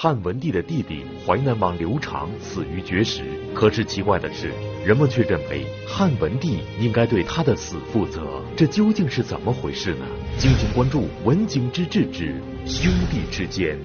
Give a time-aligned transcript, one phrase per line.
[0.00, 3.24] 汉文帝的弟弟淮南王刘长死于绝食。
[3.52, 4.52] 可是奇怪的是，
[4.86, 8.40] 人们却认为汉文帝应该对他的死负责。
[8.56, 10.06] 这究竟是怎么回事呢？
[10.38, 13.76] 敬请关注《文景之治之兄弟之间》。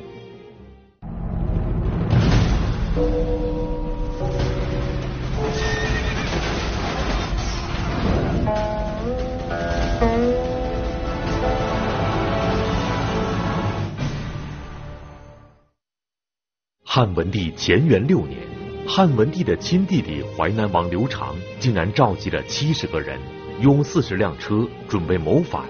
[16.95, 18.37] 汉文帝乾元六年，
[18.85, 23.17] 汉文帝的亲弟弟淮南王刘长竟然召集了七十个人，
[23.61, 25.63] 用四十辆车准备谋反。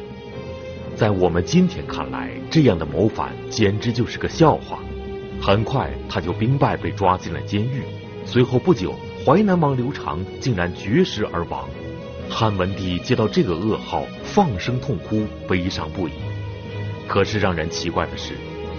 [0.97, 4.79] 在我们今天看来，这样的谋反简直就是个笑话。
[5.41, 7.83] 很快，他就兵败被抓进了监狱。
[8.25, 8.93] 随后不久，
[9.25, 11.69] 淮南王刘长竟然绝食而亡。
[12.29, 16.11] 汉文帝接到这个噩耗，放声痛哭，悲伤不已。
[17.07, 18.33] 可是让人奇怪的是，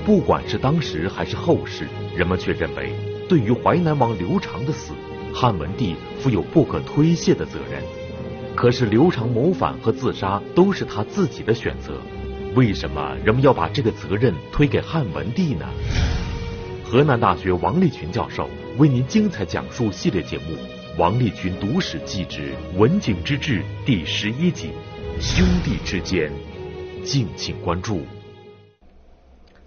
[0.05, 2.93] 不管是当时还是后世，人们却认为，
[3.27, 4.93] 对于淮南王刘长的死，
[5.33, 7.83] 汉文帝负有不可推卸的责任。
[8.55, 11.95] 可是刘长谋反和自杀都是他自己的选择，
[12.55, 15.67] 为什么人们要把这个责任推给汉文帝呢？
[16.85, 20.55] 河南大学王立群教授为您精彩讲述系列节目
[20.99, 24.69] 《王立群读史记之文景之治》第十一集
[25.21, 26.31] 《兄弟之间》，
[27.03, 28.03] 敬请关注。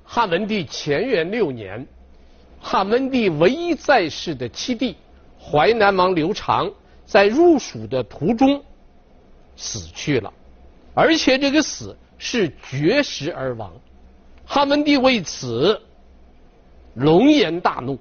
[0.09, 1.85] 汉文帝乾元六年，
[2.61, 4.95] 汉文帝唯一在世的七弟
[5.37, 6.71] 淮南王刘长
[7.05, 8.63] 在入蜀的途中
[9.57, 10.33] 死去了，
[10.93, 13.73] 而且这个死是绝食而亡。
[14.45, 15.79] 汉文帝为此
[16.93, 17.99] 龙颜大怒，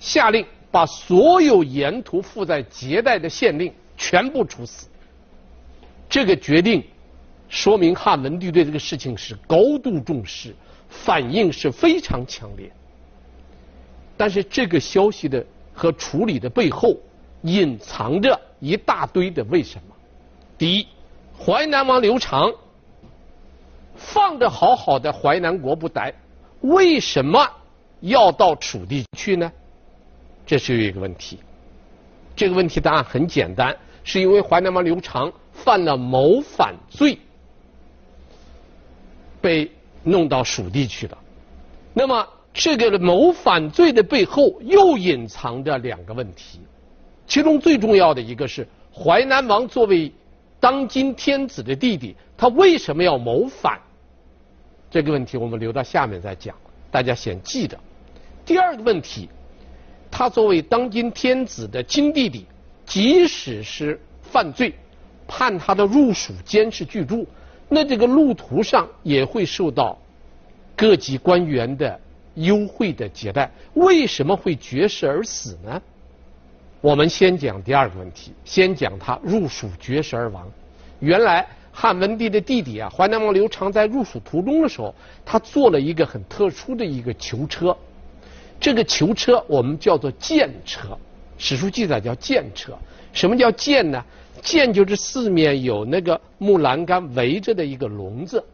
[0.00, 4.88] 下令把所有沿途负载节带的县令全部处死。
[6.08, 6.82] 这个决定
[7.48, 10.52] 说明汉文帝对这个事情是高度重视。
[11.02, 12.70] 反应是非常强烈，
[14.16, 16.96] 但是这个消息的和处理的背后
[17.42, 19.94] 隐藏着一大堆的为什么。
[20.56, 20.86] 第一，
[21.38, 22.50] 淮南王刘长
[23.96, 26.14] 放着好好的淮南国不待，
[26.60, 27.46] 为什么
[28.00, 29.52] 要到楚地去呢？
[30.46, 31.38] 这是一个问题。
[32.34, 37.18] 这个问题答案很简单，是因为淮南王刘长犯了谋反罪，
[39.42, 39.70] 被。
[40.04, 41.18] 弄到蜀地去了，
[41.92, 46.60] 那么这个谋反罪的背后又隐藏着两个问题，
[47.26, 50.12] 其中最重要的一个是淮南王作为
[50.60, 53.80] 当今天子的弟弟，他为什么要谋反？
[54.90, 56.54] 这个问题我们留到下面再讲，
[56.90, 57.76] 大家先记着。
[58.44, 59.28] 第二个问题，
[60.10, 62.46] 他作为当今天子的亲弟弟，
[62.84, 64.72] 即使是犯罪，
[65.26, 67.26] 判他的入蜀监视居住。
[67.68, 69.98] 那这个路途上也会受到
[70.76, 72.00] 各级官员的
[72.34, 75.80] 优惠的接待，为什么会绝食而死呢？
[76.80, 80.46] 我们先讲第二个问题，先讲他入蜀绝食而亡。
[81.00, 84.94] 原来汉文帝的弟弟啊，淮南王刘长在入蜀途中的时候，
[85.24, 87.74] 他坐了一个很特殊的一个囚车，
[88.60, 90.98] 这个囚车我们叫做轿车，
[91.38, 92.76] 史书记载叫轿车。
[93.12, 94.04] 什么叫轿呢？
[94.44, 98.44] 轿就是四面有那个木栏杆围着的一个笼子，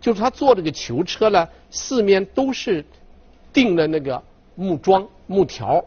[0.00, 2.82] 就是他坐这个囚车呢，四面都是
[3.52, 4.20] 钉了那个
[4.54, 5.84] 木桩木条，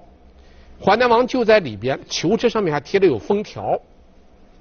[0.79, 3.77] 淮南王就在里边，囚车上面还贴着有封条，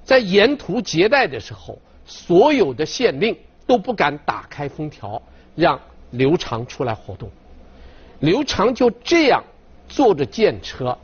[0.05, 5.21] 在沿途接待的时候，所有的县令都不敢打开封条，
[5.55, 5.79] 让
[6.13, 7.31] 刘长出来活动，
[8.21, 9.45] 刘长就这样
[9.87, 10.97] 坐着轿车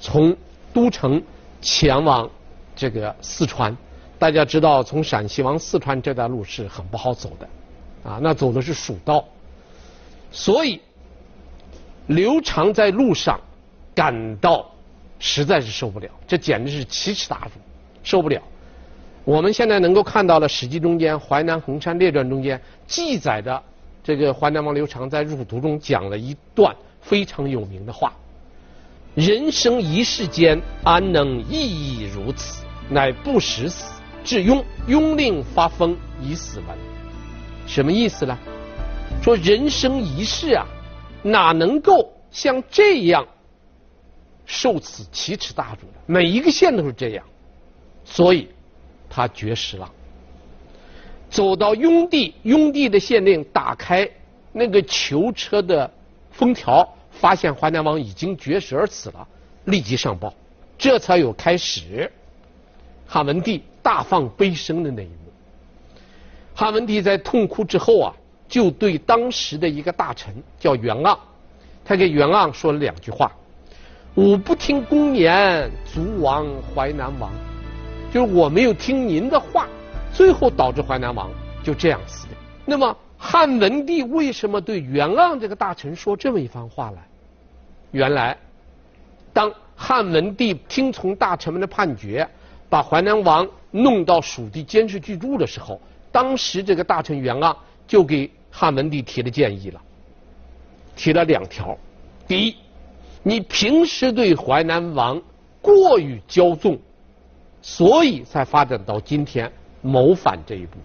[0.00, 0.34] 从
[0.72, 1.22] 都城
[1.60, 2.28] 前往。
[2.78, 3.76] 这个四川，
[4.20, 9.24] 大家知道，从陕西往四川这段路是很不好走的，啊，那走的是蜀道，
[10.30, 10.80] 所以
[12.06, 13.40] 刘长在路上
[13.96, 14.64] 感到
[15.18, 17.60] 实在是受不了，这简直是奇耻大辱，
[18.04, 18.40] 受不了。
[19.24, 23.60] 我们现在能够看到的《史记》中间《淮南衡山列传》中间记载的
[24.04, 28.12] 这个淮南王刘长在入蜀途中讲了一段非常有名的话
[29.16, 36.76] ：“人生一世间，安能意义如此？”乃不时死，至雍，雍令发疯以死闻。
[37.66, 38.36] 什么意思呢？
[39.22, 40.66] 说人生一世啊，
[41.22, 43.26] 哪能够像这样
[44.46, 45.94] 受此奇耻大辱呢？
[46.06, 47.24] 每一个县都是这样，
[48.04, 48.48] 所以
[49.10, 49.90] 他绝食了。
[51.28, 54.08] 走到雍地，雍地的县令打开
[54.50, 55.90] 那个囚车的
[56.30, 59.28] 封条，发现淮南王已经绝食而死了，
[59.64, 60.32] 立即上报，
[60.78, 62.10] 这才有开始。
[63.08, 65.32] 汉文帝大放悲声的那一幕。
[66.54, 68.14] 汉文帝在痛哭之后啊，
[68.46, 71.18] 就对当时的一个大臣叫袁盎，
[71.84, 73.32] 他给袁盎说了两句话
[74.14, 77.32] ：“吾不听公言，卒亡淮南王。”
[78.12, 79.66] 就是我没有听您的话，
[80.12, 81.30] 最后导致淮南王
[81.62, 82.34] 就这样死的。
[82.66, 87.08] 那么汉文帝为什么对袁盎这个大臣说这么一番话来？
[87.92, 88.36] 原来，
[89.32, 92.28] 当汉文帝听从大臣们的判决，
[92.68, 95.80] 把淮南王弄到蜀地监视居住的时候，
[96.12, 97.56] 当时这个大臣袁盎
[97.86, 99.80] 就给汉文帝提了建议了。
[100.96, 101.78] 提了两条，
[102.26, 102.56] 第一，
[103.22, 105.22] 你平时对淮南王
[105.62, 106.76] 过于骄纵，
[107.62, 109.50] 所以才发展到今天
[109.80, 110.76] 谋反这一步。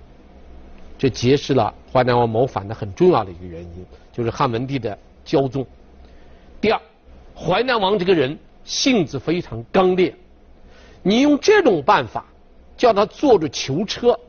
[0.98, 5.66] 这揭示了淮南王谋反的很重要的一个原因，就是汉文帝的骄纵。
[6.62, 6.80] 第二，
[7.36, 10.16] 淮南王这个人性子非常刚烈，
[11.04, 12.26] 你用这种办法
[12.76, 14.20] 叫他坐着囚车，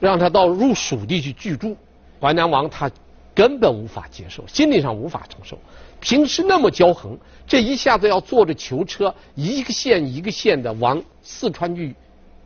[0.00, 1.76] 让他到入蜀地去居住，
[2.20, 2.90] 淮南王他。
[3.34, 5.56] 根本无法接受，心理上无法承受。
[6.00, 7.16] 平时那么骄横，
[7.46, 11.94] 这一下子要坐着囚车，一个县一个县的往四川去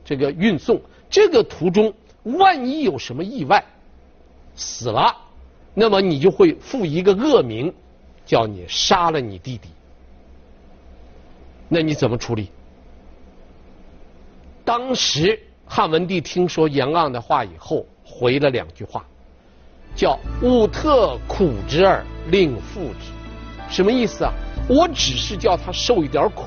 [0.04, 0.78] 这个运送，
[1.08, 1.94] 这个途中
[2.24, 3.64] 万一有什么意外
[4.54, 5.16] 死了，
[5.72, 7.72] 那么你就会负一个恶名，
[8.26, 9.70] 叫你杀了你弟弟。
[11.70, 12.50] 那你怎么处理？
[14.64, 19.04] 当时汉文帝听说袁盎的话以后，回了两句话。
[19.94, 23.12] 叫吾特苦之而，令复之，
[23.68, 24.32] 什么意思啊？
[24.68, 26.44] 我只是叫他受一点苦，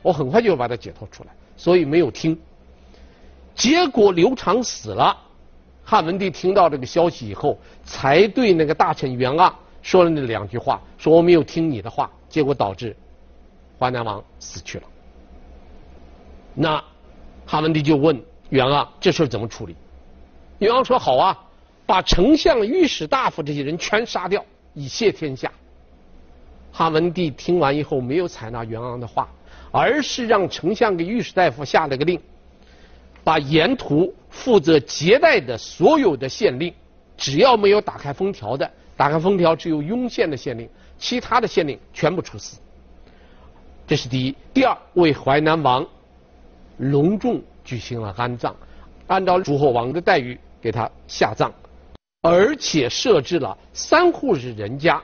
[0.00, 2.38] 我很快就把他解脱出来，所以没有听。
[3.54, 5.14] 结果刘长死了，
[5.84, 9.52] 汉文帝听到这个消息以后，才对那个大臣袁盎
[9.82, 12.96] 说了那两句话，说我没有听你的话，结果导致
[13.78, 14.84] 淮南王死去了。
[16.54, 16.82] 那
[17.50, 19.74] 汉文帝就问袁盎这事怎么处理？
[20.58, 21.44] 袁盎说好啊。
[21.86, 25.50] 把丞相、御史大夫这些人全杀掉，以谢天下。
[26.70, 29.26] 汉文帝听完以后，没有采纳袁盎的话，
[29.70, 32.20] 而是让丞相给御史大夫下了个令，
[33.24, 36.74] 把沿途负责接待的所有的县令，
[37.16, 40.68] 只要没有打开封条的，打开封条只有雍县的县令，
[40.98, 42.58] 其他的县令全部处死。
[43.86, 44.36] 这是第一。
[44.52, 45.86] 第二，为淮南王
[46.78, 48.54] 隆重举行了安葬，
[49.06, 51.52] 按照诸侯王的待遇给他下葬。
[52.22, 55.00] 而且设置了三户人家，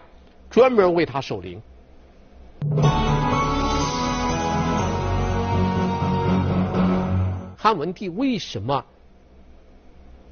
[0.50, 1.60] 专门为他守灵。
[7.56, 8.84] 汉文帝为什么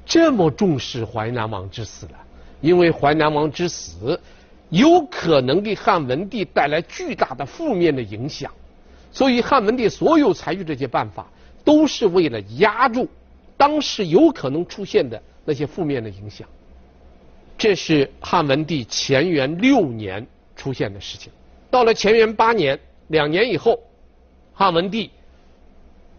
[0.05, 2.15] 这么重视淮南王之死呢？
[2.61, 4.19] 因为淮南王之死
[4.69, 8.51] 有可能给汉文帝带来巨大的负面的影响，
[9.11, 11.25] 所以汉文帝所有采取这些办法，
[11.63, 13.07] 都是为了压住
[13.57, 16.47] 当时有可能出现的那些负面的影响。
[17.57, 20.25] 这是汉文帝乾元六年
[20.55, 21.31] 出现的事情。
[21.69, 23.79] 到了乾元八年，两年以后，
[24.53, 25.09] 汉文帝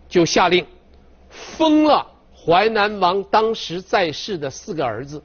[0.09, 0.65] 就下令
[1.31, 5.23] 封了淮南王当时在世的四个儿子。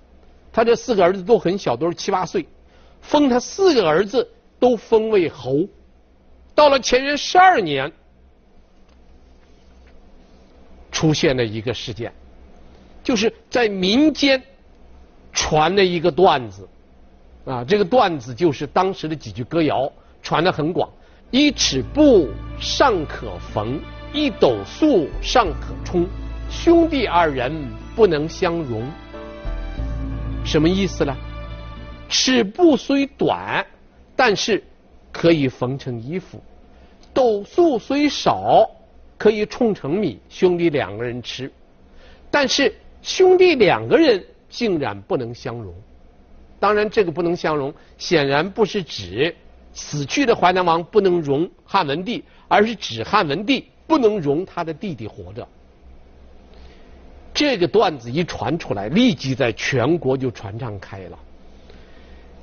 [0.51, 2.45] 他这四个儿子都很小，都是七八岁，
[3.01, 4.27] 封他四个儿子
[4.59, 5.59] 都封为侯。
[6.55, 7.89] 到了乾元十二年，
[10.99, 12.11] 出现了一个事件，
[13.01, 14.43] 就是在民间。
[15.31, 16.67] 传了一个段子，
[17.45, 19.89] 啊，这个段子就是当时的几句歌谣，
[20.23, 20.89] 传得很广。
[21.29, 22.27] 一尺布
[22.59, 23.79] 尚可缝，
[24.11, 26.07] 一斗粟尚可充，
[26.49, 27.53] 兄弟二人
[27.95, 28.83] 不能相容。
[30.43, 31.15] 什么意思呢？
[32.09, 33.63] 尺布虽短，
[34.15, 34.61] 但是
[35.11, 36.39] 可以缝成衣服；
[37.13, 38.67] 斗粟虽少，
[39.19, 41.51] 可以冲成米，兄弟两个人吃。
[42.31, 42.73] 但是
[43.03, 44.25] 兄弟两个人。
[44.51, 45.71] 竟然不能相容，
[46.59, 49.35] 当然这个不能相容，显然不是指
[49.73, 55.47] 死去的淮南王不能容汉文帝，而是指汉文帝不能容他的弟弟活着。
[57.31, 61.19] 这个段子一传出来，立即在全国就传唱开了。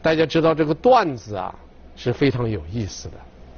[0.00, 1.52] 大家知道这个段子啊
[1.96, 3.14] 是非常有意思的。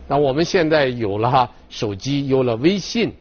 [0.09, 3.15] 那我们现在有了手机，有了微信，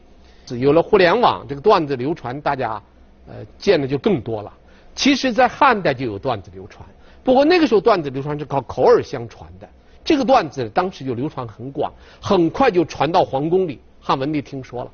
[0.58, 2.82] 有了互联网，这个段子流传，大家
[3.28, 4.52] 呃见的就更多了。
[4.94, 6.84] 其实，在汉代就有段子流传，
[7.22, 9.68] 不过那个时候段子流传是靠口耳相传的。
[10.02, 13.78] 这个段子当时就流传很广，很快就传到皇宫里。
[14.00, 14.90] 汉文帝听说了，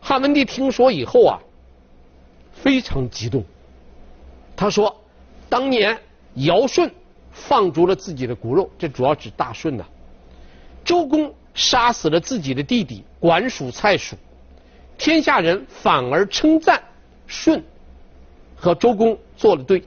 [0.00, 1.38] 汉文帝听说以后啊，
[2.52, 3.42] 非常激动。
[4.54, 4.94] 他说
[5.50, 5.98] ：“当年
[6.34, 6.88] 尧舜
[7.32, 9.84] 放逐了自己的骨肉，这主要指大舜呐。
[10.92, 14.14] 周公杀死了自己的弟弟管叔、蔡叔，
[14.98, 16.82] 天下人反而称赞
[17.26, 17.62] 舜。”
[18.54, 19.82] 和周公做了对，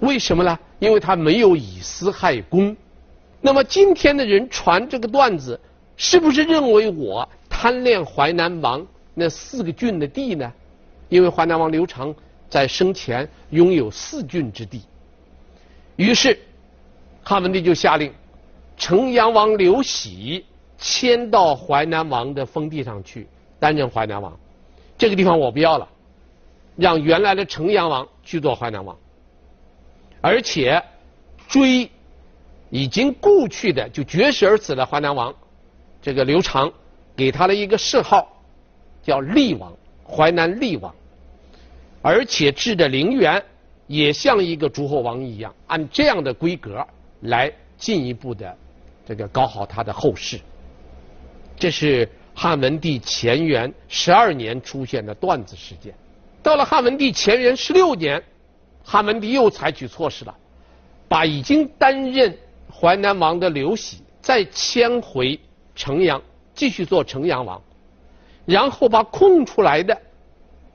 [0.00, 0.58] 为什么呢？
[0.80, 2.76] 因为他没有以私害公，
[3.40, 5.58] 那么今天的人传这个段子，
[5.96, 10.52] 是不是认为我贪恋淮南王那四个郡的地呢？
[11.08, 12.14] 因为淮南王刘长
[12.50, 14.82] 在生前拥有四郡之地。
[15.96, 16.38] 于是
[17.22, 18.12] 汉文帝就下令，
[18.80, 20.44] 城阳王刘喜
[20.78, 24.36] 迁到淮南王的封地上去担任淮南王。
[24.96, 25.86] 这个地方我不要了，
[26.76, 28.96] 让原来的城阳王去做淮南王，
[30.20, 30.82] 而且
[31.46, 31.88] 追。
[32.72, 35.34] 已经故去的就绝食而死的淮南王，
[36.00, 36.72] 这个刘长
[37.16, 38.28] 给他了一个谥号，
[39.02, 39.72] 叫厉王，
[40.08, 40.94] 淮南厉王，
[42.00, 43.42] 而且置的陵园
[43.88, 46.86] 也像一个诸侯王一样，按这样的规格
[47.22, 48.56] 来进一步的
[49.06, 50.40] 这个搞好他的后事。
[51.58, 55.94] 这是汉文帝乾元十二年出现的段子事件。
[56.42, 58.22] 到了汉文帝乾元十六年，
[58.82, 60.34] 汉文帝又采取措施了，
[61.08, 62.36] 把已经担任。
[62.72, 65.38] 淮南王的刘喜再迁回
[65.74, 66.22] 城阳，
[66.54, 67.60] 继续做城阳王，
[68.46, 70.00] 然后把空出来的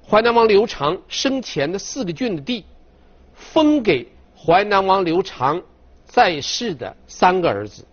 [0.07, 2.65] 淮南王刘长生前的四个郡的地，
[3.33, 4.05] 封给
[4.37, 5.59] 淮南王刘长
[6.05, 7.83] 在世的三个儿子。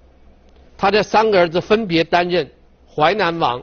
[0.83, 2.51] 他这三个儿子分别担任
[2.93, 3.63] 淮南王、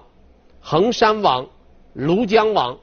[0.62, 1.46] 衡山王、
[1.94, 2.78] 庐江王，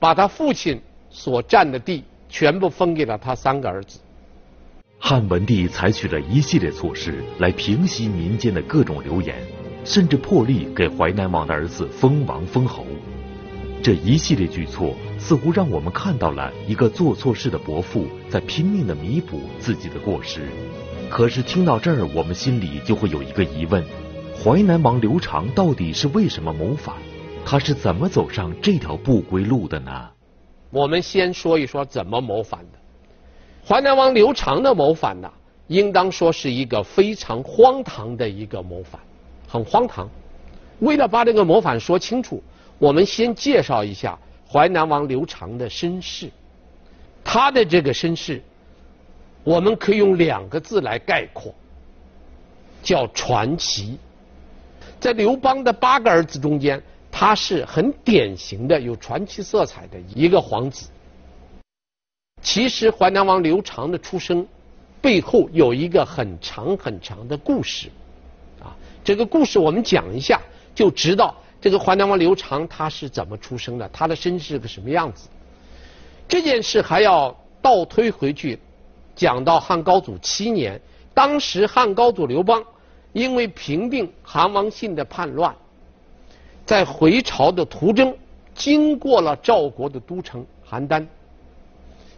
[0.00, 4.00] 把他父亲所占的地全部分给了他三个儿子。
[4.98, 9.36] 汉文帝采取了一系列措施来平息民间的各种流言，
[9.84, 12.84] 甚至破例给淮南王的儿子封王封侯。
[13.80, 20.48] 这一系列举措似乎让我们看到了一个做错事的伯父在拼命地弥补自己的过失。
[21.14, 23.84] 可是听到这儿，我们心里就会有一个疑问：
[24.36, 26.96] 淮南王刘长到底是为什么谋反？
[27.46, 30.08] 他是怎么走上这条不归路的呢？
[30.70, 32.78] 我们先说一说怎么谋反的。
[33.64, 35.32] 淮南王刘长的谋反呢，
[35.68, 39.00] 应当说是一个非常荒唐的一个谋反，
[39.46, 40.10] 很荒唐。
[40.80, 42.42] 为了把这个谋反说清楚，
[42.76, 44.18] 我们先介绍一下
[44.50, 46.28] 淮南王刘长的身世。
[47.22, 48.42] 他的这个身世，
[49.44, 51.54] 我们可以用两个字来概括，
[52.82, 53.98] 叫传奇。
[54.98, 56.82] 在刘邦的八个儿子中间，
[57.12, 60.88] 他是很典型的有传奇色彩的一个皇子。
[62.40, 64.46] 其实淮南王刘长的出生
[65.00, 67.90] 背后有一个很长很长的故事，
[68.62, 68.74] 啊，
[69.04, 70.40] 这个故事我们讲一下
[70.74, 75.28] 就知道这个淮南王刘长他是怎么出生的，他的身世是个什么样子。
[76.26, 78.58] 这件事还要倒推回去，
[79.14, 80.80] 讲到汉高祖七年，
[81.12, 82.64] 当时汉高祖刘邦
[83.12, 85.54] 因为平定韩王信的叛乱，
[86.66, 88.16] 在回朝的途中
[88.54, 91.06] 经过了赵国的都城邯郸。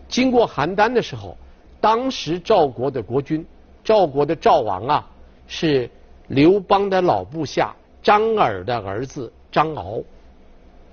[0.08, 1.36] 经过邯郸的时候，
[1.80, 3.44] 当时赵国的国君，
[3.84, 5.10] 赵国的赵王啊，
[5.46, 5.90] 是
[6.28, 10.00] 刘邦的老部下张耳的儿子张敖。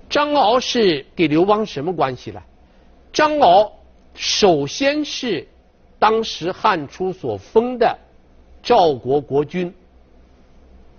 [0.09, 2.41] 张敖是给刘邦什么关系呢？
[3.11, 3.71] 张敖
[4.15, 5.47] 首先是
[6.03, 7.97] 当时汉初所封的
[8.61, 9.73] 赵国国君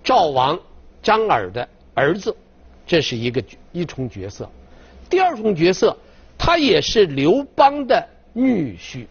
[0.03, 0.59] 赵王
[1.03, 2.35] 张耳的儿子，
[2.87, 4.49] 这是一个一重角色。
[5.07, 5.95] 第二重角色。
[6.37, 9.05] 他也是刘邦的女婿。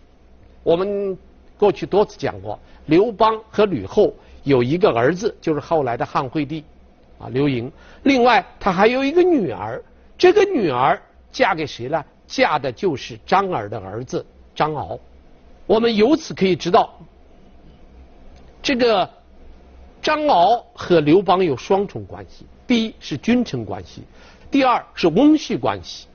[0.65, 1.17] 我们
[1.57, 6.63] 过去多次讲过，刘邦和吕后有一个儿子，就是后来的汉惠帝，
[7.19, 7.71] 啊，刘盈。
[8.03, 9.81] 另外，他还有一个女儿，
[10.19, 12.05] 这个女儿嫁给谁了？
[12.27, 14.99] 嫁的就是张耳的儿子张敖。
[15.67, 16.93] 我们由此可以知道，
[18.63, 19.09] 这个
[20.03, 24.03] 张敖和刘邦有双重关系：第一是君臣关系，
[24.51, 26.07] 第二是翁婿关系。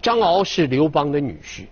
[0.00, 1.66] 张敖是刘邦的女婿，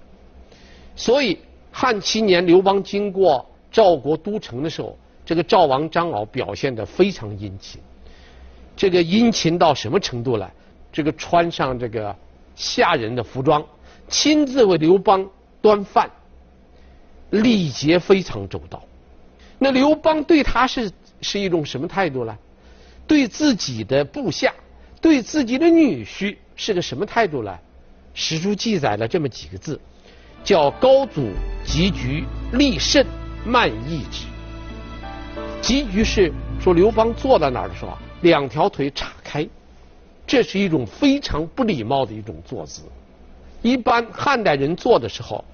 [0.96, 1.38] 所以
[1.70, 7.80] 汉七年刘邦经过赵国都城的时候，这个赵王张敖表现得非常殷勤。
[8.76, 10.50] 这个殷勤到什么程度呢？
[10.92, 12.14] 这个穿上这个
[12.54, 13.64] 下人的服装，
[14.08, 15.28] 亲自为刘邦
[15.60, 16.10] 端饭，
[17.30, 18.82] 礼节非常周到。
[19.58, 20.90] 那刘邦对他是
[21.20, 22.36] 是一种什么态度呢？
[23.06, 24.52] 对自己的部下，
[25.00, 27.56] 对自己的女婿是个什么态度呢？
[28.14, 29.80] 史书记载了这么几个字，
[30.42, 31.28] 叫“高祖
[31.64, 33.06] 急局立甚
[33.44, 34.26] 慢议之”。
[35.60, 39.46] 急局是说刘邦坐在那儿的时候，两条腿岔开，
[40.26, 42.82] 这是一种非常不礼貌的一种坐姿。
[43.62, 45.44] 一般汉代人坐的时候，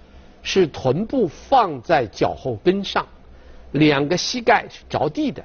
[0.42, 3.06] 是臀部放在脚后跟上，
[3.72, 5.44] 两个膝盖是着地的。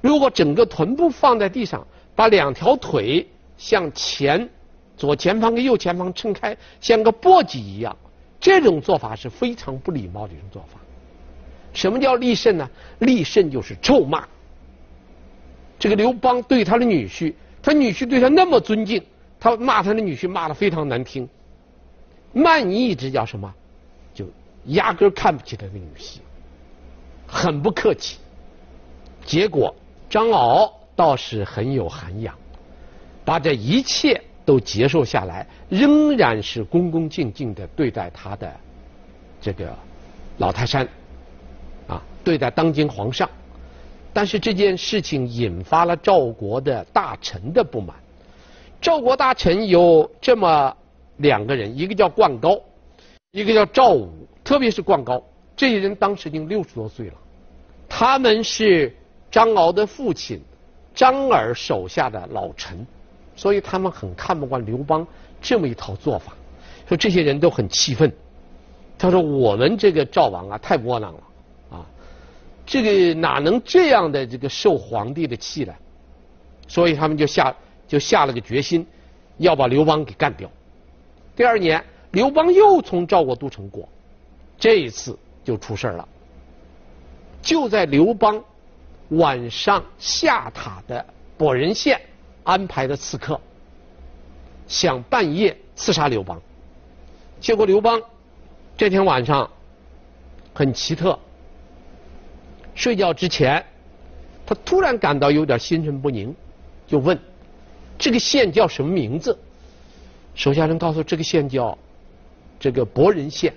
[0.00, 3.26] 如果整个臀部放在地上，把两条腿
[3.56, 4.48] 向前。
[4.96, 7.94] 左前方跟右前方撑开，像个簸箕一样，
[8.40, 10.80] 这种做法是非常不礼貌的一种做法。
[11.74, 12.70] 什么叫立甚呢？
[13.00, 14.26] 立甚就是臭骂。
[15.78, 19.04] 这个刘邦对他的女婿，他女婿对他那么尊敬，
[19.38, 21.28] 他骂他的女婿骂的非常难听。
[22.32, 23.52] 慢意之叫什么？
[24.66, 26.18] 压根看不起他的女婿，
[27.26, 28.18] 很不客气。
[29.24, 29.74] 结果
[30.08, 32.34] 张敖倒是很有涵养，
[33.24, 38.52] 把这一切都接受下来，仍然是恭恭敬敬的对待他的
[39.40, 39.76] 这个
[40.38, 40.88] 老泰山，
[41.88, 43.28] 啊，对待当今皇上。
[44.12, 47.94] 但是这件事情引发了赵国的大臣的不满。
[48.80, 50.74] 赵国大臣有这么
[51.18, 52.58] 两个人，一个叫灌高，
[53.36, 54.10] 一个叫赵武。
[54.42, 55.20] 特别是灌高，
[55.56, 57.14] 这些人当时已经六十多岁了。
[57.88, 58.94] 他们是
[59.28, 60.40] 张敖的父亲
[60.94, 62.86] 张耳手下的老臣，
[63.34, 65.04] 所以他们很看不惯刘邦
[65.42, 66.32] 这么一套做法。
[66.88, 68.10] 说这些人都很气愤。
[68.96, 71.20] 他说：“我们这个赵王啊，太窝囊了
[71.76, 71.84] 啊。”
[72.64, 75.74] 这个哪能这样的这个受皇帝的气呢？
[76.68, 77.52] 所以他们就下
[77.88, 78.86] 就下了个决心，
[79.38, 80.48] 要把刘邦给干掉。
[81.34, 81.84] 第二年，
[82.16, 83.86] 刘邦又从赵国都城过，
[84.58, 86.08] 这一次就出事了。
[87.42, 88.42] 就在刘邦
[89.10, 91.04] 晚上下榻的
[91.36, 92.00] 博仁县
[92.42, 93.38] 安排的刺客，
[94.66, 96.40] 想半夜刺杀刘邦，
[97.38, 98.00] 结果刘邦
[98.78, 99.50] 这天晚上
[100.54, 101.18] 很奇特。
[102.74, 103.62] 睡觉之前，
[104.46, 106.34] 他突然感到有点心神不宁，
[106.86, 107.18] 就问
[107.98, 109.38] ：“这个县叫什么名字？”
[110.34, 111.76] 手下人告诉：“这个县叫
[112.58, 113.52] 这个博人县。”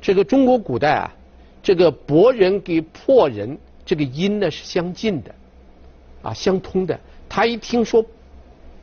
[0.00, 1.10] 这个中国古代啊，
[1.62, 5.34] 这个博人跟破人这个音呢是相近的，
[6.22, 6.98] 啊，相通的。
[7.26, 8.04] 他一听说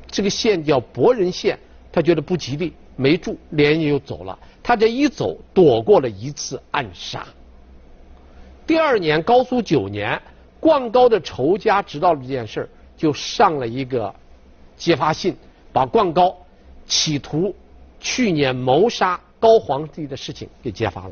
[0.08, 1.60] 这个县叫博人县，
[1.92, 4.38] 他觉得不吉利，没住，连夜又走了。
[4.64, 7.24] 他这一走，躲过了一次暗杀。
[8.66, 10.20] 第二年，高苏九年，
[10.60, 12.68] 灌高的仇家知道了这件事
[12.98, 14.14] 就上了一个
[14.76, 15.36] 揭发信，
[15.72, 16.36] 把灌高
[16.88, 17.56] 企图
[18.02, 21.12] 去年谋杀高皇帝的事情给揭发了。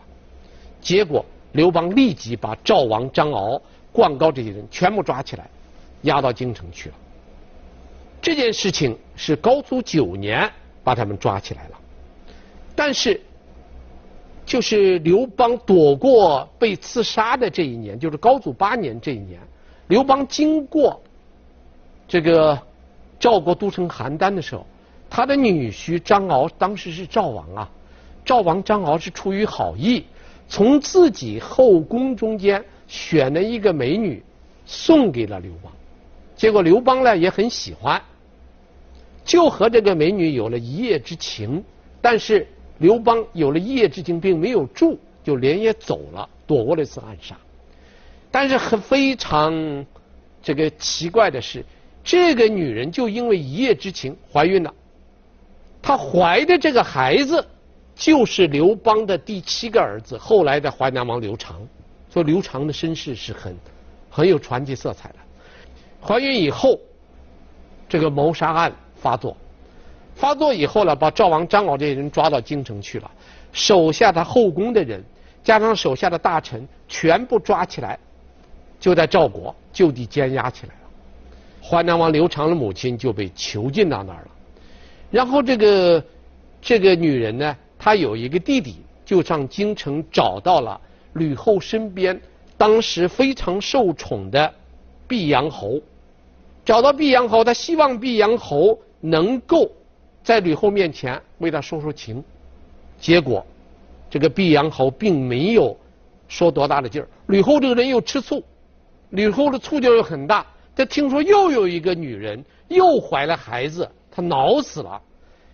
[0.82, 1.24] 结果，
[1.54, 3.62] 刘邦立即把赵王张敖、
[3.94, 5.50] 灌高这些人全部抓起来，
[6.02, 6.96] 押到京城去了。
[8.22, 10.52] 这件事情是高祖九年
[10.84, 11.80] 把他们抓起来了，
[12.76, 13.22] 但是。
[14.46, 19.40] 就是刘邦躲过被刺杀的这一年，就是高祖八年这一年，
[19.90, 21.00] 刘邦经过
[22.08, 22.60] 这个
[23.20, 24.66] 赵国都城邯郸的时候，
[25.10, 27.70] 他的女婿张敖当时是赵王啊，
[28.24, 30.06] 赵王张敖是出于好意，
[30.48, 34.24] 从自己后宫中间选了一个美女
[34.66, 35.72] 送给了刘邦，
[36.36, 38.02] 结果刘邦呢也很喜欢，
[39.26, 41.64] 就和这个美女有了一夜之情，
[42.02, 42.48] 但是。
[42.82, 47.38] 刘邦有了一夜之情，并没有住，就连夜走了，躲过了一次暗杀。
[48.32, 49.86] 但是很非常
[50.42, 51.62] 这个奇怪的是，
[52.06, 54.74] 这个女人就因为一夜之情怀孕了。
[55.82, 57.46] 她怀的这个孩子
[57.96, 61.60] 就是刘邦的第七个儿子，后来的淮南王刘长。
[62.10, 63.56] 所以刘长的身世是很
[64.10, 65.16] 很有传奇色彩的。
[66.02, 66.80] 怀孕以后，
[67.88, 69.38] 这个谋杀案发作。
[70.16, 73.10] 发作以后呢，把赵王张敖这些人抓到京城去了，
[73.54, 75.04] 手下他后宫的人，
[75.44, 77.98] 加上手下的大臣，全部抓起来，
[78.80, 80.80] 就在赵国就地监押起来了。
[81.62, 84.32] 淮南王刘长的母亲就被囚禁到那儿了。
[85.12, 86.04] 然后这个
[86.62, 90.80] 这个女人呢，她有一个弟弟，就上京城找到了
[91.14, 92.20] 吕后身边
[92.58, 94.54] 当时非常受宠的
[95.08, 95.80] 毕阳侯，
[96.64, 99.70] 找到毕阳侯，他希望毕阳侯能够。
[100.22, 102.24] 在吕后面前为他说说情，
[103.00, 103.44] 结果
[104.10, 105.76] 这个毕阳侯并没有
[106.28, 107.08] 说多大的劲儿。
[107.28, 108.44] 吕后这个人又吃醋，
[109.12, 110.46] 吕后的醋劲又很大。
[110.76, 115.02] 他听说又有一个女人又怀了孩子，他恼死了。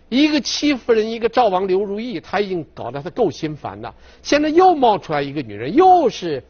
[0.08, 3.92] 一个戚夫人，一个赵王刘如意，他已经搞得他够心烦的。
[4.22, 6.42] 现在又冒出来一个女人，又是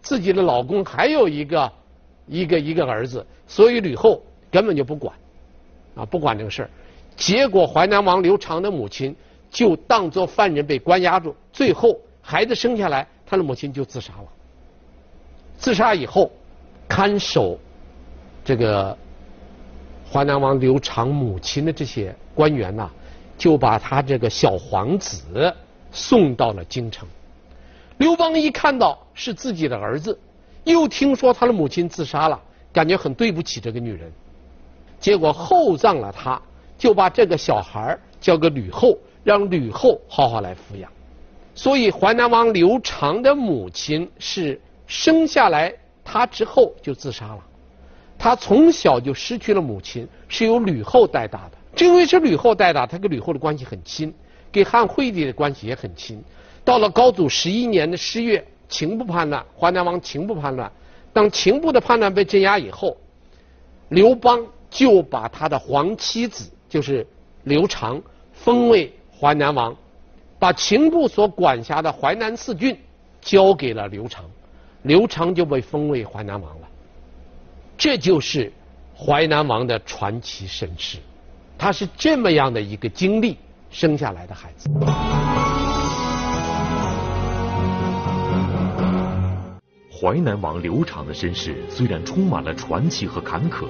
[0.00, 1.72] 自己的老公，还有一个
[2.28, 5.12] 一个一个儿子，所以吕后根本就不管，
[5.96, 6.70] 啊，不管这个事儿。
[7.16, 9.14] 结果淮南王刘长的母亲
[9.50, 14.28] 就当作犯人被关押住，最后孩子生下来，他的母亲就自杀了。
[15.58, 16.30] 自杀以后，
[16.88, 17.58] 看守
[18.44, 18.96] 这个
[20.12, 22.90] 淮南王刘长母亲的这些官员呐，
[23.38, 25.54] 就把他这个小皇子
[25.90, 27.08] 送到了京城。
[27.96, 30.18] 刘邦一看到是自己的儿子，
[30.64, 32.38] 又听说他的母亲自杀了，
[32.72, 34.12] 感觉很对不起这个女人，
[35.00, 36.40] 结果厚葬了他。
[36.78, 40.90] 就把这个小孩交给吕后，让吕后好好来抚养。
[41.54, 45.72] 所以淮南王刘长的母亲是生下来
[46.02, 47.38] 他之后就自杀了。
[48.22, 51.58] 他从小就失去了母亲，是由吕后带大的。
[51.74, 54.14] 正因为是吕后带大，他跟吕后的关系很亲，
[54.52, 56.22] 跟汉惠帝的关系也很亲。
[56.64, 60.70] 到了高祖十一年的十月，秦部叛乱，淮南王秦部叛乱。
[61.12, 62.96] 当秦部的叛乱被镇压以后，
[63.88, 67.04] 刘邦就把他的皇妻子，就是
[67.42, 68.00] 刘长，
[68.32, 69.74] 封为淮南王，
[70.38, 72.78] 把秦部所管辖的淮南四郡
[73.20, 74.24] 交给了刘长，
[74.82, 76.68] 刘长就被封为淮南王了。
[77.84, 78.52] 这就是
[78.96, 80.98] 淮南王的传奇身世，
[81.58, 83.36] 他是这么样的一个经历
[83.72, 84.70] 生下来的孩子。
[89.90, 93.66] 淮南王刘长的身世虽然充满了传奇和坎坷，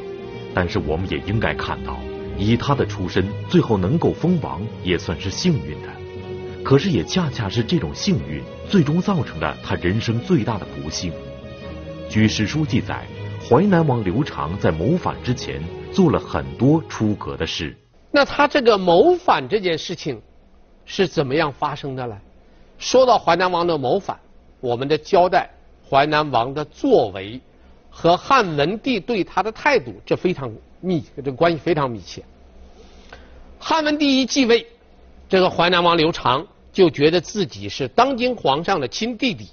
[0.54, 1.98] 但是我们也应该看到，
[2.36, 5.88] 以他的出身，最后能够封王也算是幸运的。
[6.62, 11.10] 可是也恰恰是这种幸运，最终造成了他人生最大的不幸。
[12.10, 13.06] 据史书记载。
[13.52, 15.62] 淮南王刘长在谋反之前
[15.92, 17.76] 做了很多出格的事。
[18.10, 20.18] 那他这个谋反这件事情
[20.86, 22.16] 是怎么样发生的呢？
[22.78, 24.18] 说到淮南王的谋反，
[24.58, 25.50] 我们的交代
[25.86, 27.38] 淮南王的作为
[27.90, 32.24] 和汉文帝对他的态度，这非常密，这关系非常密切。
[33.58, 34.66] 汉文帝一继位，
[35.28, 39.50] 这个淮南王刘长就觉得自己是当今皇上的亲弟弟，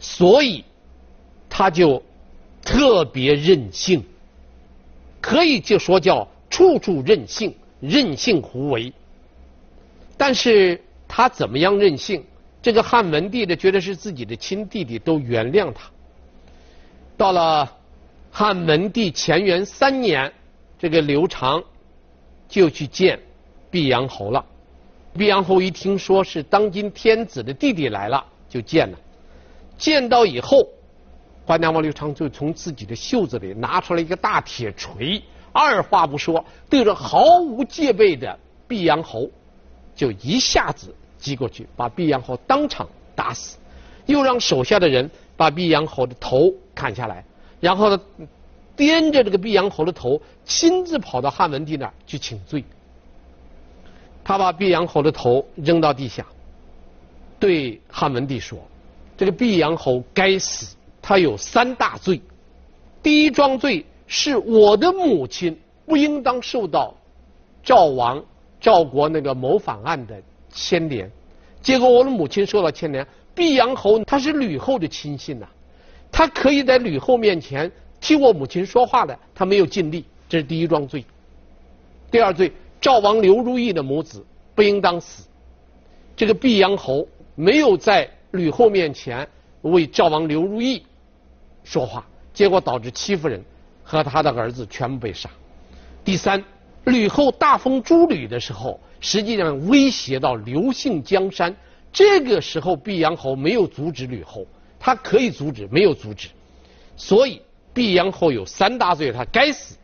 [0.00, 0.64] 所以
[1.48, 2.02] 他就。
[2.64, 4.02] 特别任性，
[5.20, 8.92] 可以就说叫处处任性，任性胡为。
[10.16, 12.24] 但是他怎么样任性？
[12.62, 15.90] 这个汉文帝的觉得是自己的亲弟弟，都原谅他。
[17.16, 17.70] 到了
[18.30, 20.32] 汉文帝乾元三年，
[20.78, 21.62] 这个刘长
[22.48, 23.20] 就去见
[23.70, 24.42] 毕阳侯了。
[25.12, 28.98] 毕阳侯一听说是当今天子的弟弟来了，就见了。
[29.76, 30.66] 见到以后。
[31.46, 39.28] 淮南王刘长就从自己的袖子里拿出来一个大铁锤，二话不说，对着毫无戒备的毕阳侯，
[39.94, 43.58] 就一下子击过去，把毕阳侯当场打死，
[44.06, 47.22] 又让手下的人把毕阳侯的头砍下来，
[47.60, 48.00] 然后呢，
[48.74, 52.64] 掂着这个毕阳侯的头，亲自跑到汉文帝那儿去请罪。
[54.24, 56.24] 他把毕阳侯的头扔到地下，
[57.38, 58.58] 对汉文帝说
[59.18, 60.74] ：“这个毕阳侯该死。”
[61.06, 62.18] 他有三大罪，
[63.02, 66.94] 第一桩罪是我的母亲不应当受到
[67.62, 68.24] 赵王
[68.58, 70.16] 赵国那个谋反案的
[70.48, 71.10] 牵连，
[71.60, 73.06] 结果我的母亲受到牵连。
[73.34, 75.46] 毕阳侯他是吕后的亲信呐、
[76.10, 81.04] 他可以在吕后面前替我母亲说话的，他没有尽力，这是第一桩罪。
[82.10, 85.24] 第二罪，赵王刘如意的母子不应当死，
[86.16, 89.28] 这个毕阳侯没有在吕后面前
[89.60, 90.82] 为赵王刘如意。
[91.64, 93.42] 说话，结果导致戚夫人
[93.82, 95.28] 和他的儿子全部被杀。
[96.04, 96.44] 第三，
[96.84, 101.54] 吕后大封诸吕的时候，实际上威胁到刘姓江山。
[101.92, 104.46] 这个时候，毕阳侯没有阻止吕后，
[104.78, 106.28] 他可以阻止，没有阻止。
[106.96, 107.40] 所以，
[107.72, 109.76] 毕阳侯有三大罪，他该死。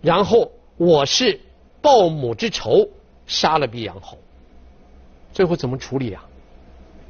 [0.00, 1.40] 然后，我是
[1.80, 2.88] 报母之仇，
[3.26, 4.16] 杀了毕阳侯。
[5.32, 6.24] 最后怎么处理啊？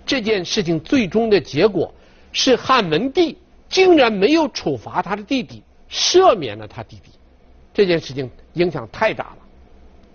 [0.06, 1.92] 这件事情最终的结果
[2.32, 3.36] 是汉文帝。
[3.74, 5.60] 竟然没有处罚他的弟弟，
[5.90, 7.10] 赦免了他弟弟，
[7.72, 9.38] 这件事情影响太大了。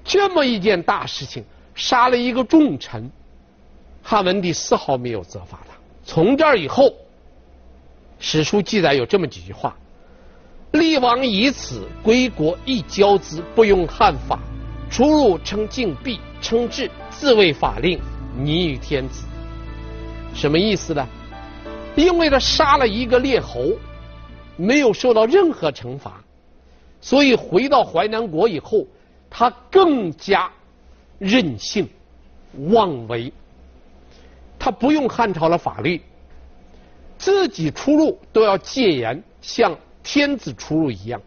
[0.06, 1.43] 这么一件大事情，
[1.76, 3.12] 杀了一个重臣，
[4.02, 5.76] 汉文帝丝毫没有责罚他。
[6.06, 6.93] 从这儿以后，
[8.17, 9.76] 史书记载有这么几句话
[10.72, 14.39] ：“厉王以此归国亦骄之，不用汉法，
[14.89, 18.00] 出入称禁闭，称制，自谓法令，
[18.38, 19.26] 拟与天子。”
[20.34, 21.06] 什么意思呢？
[22.00, 23.74] 因为他杀了一个列侯，
[24.56, 26.24] 没有受到任何惩罚，
[27.02, 28.88] 所以回到淮南国以后，
[29.30, 30.50] 他更加
[31.18, 31.90] 任性
[32.70, 33.34] 妄为。
[34.58, 36.02] 他不用汉朝的法律，
[37.18, 41.22] 自己出入都要戒严，像天子出入一样，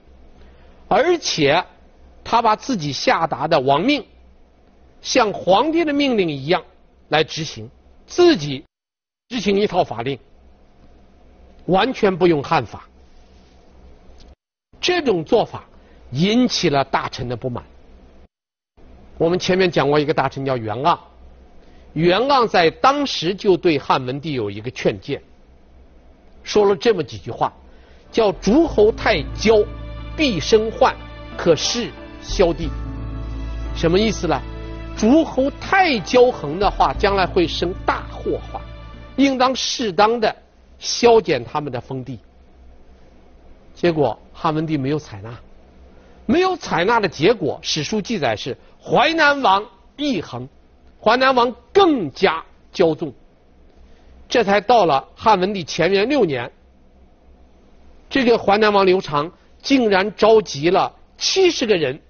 [0.89, 1.65] 而且
[2.25, 4.05] 他把自己下达的王命，
[5.01, 6.63] 像皇帝的命令一样
[7.09, 7.71] 来执行，
[8.07, 8.65] 自己
[9.29, 10.19] 执行一套法令。
[11.67, 12.89] 完全不用汉法，
[14.81, 15.65] 这种做法
[16.11, 17.65] 引起了大臣的不满。
[19.19, 20.99] 我们前面讲过一个大臣叫袁盎，
[21.93, 25.23] 袁盎在当时就对汉文帝有一个劝谏，
[26.43, 27.53] 说了这么几句话，
[28.11, 29.65] 叫“诸侯太骄，
[30.17, 30.97] 必生患，
[31.37, 32.69] 可是萧帝”。
[33.77, 34.41] 什么意思呢？
[34.97, 38.61] 诸侯太骄横的话，将来会生大祸患，
[39.17, 40.35] 应当适当的。
[40.83, 42.19] 削减他们的封地。
[43.73, 45.39] 结果汉文帝没有采纳，
[46.27, 49.65] 没有采纳的结果，史书记载是淮南王
[49.97, 50.49] 义衡，
[51.01, 53.13] 淮南王更加骄纵。
[54.29, 56.51] 这才到了汉文帝乾元六年，
[58.11, 59.31] 这个淮南王刘长
[59.63, 62.01] 竟然召集了七十个人，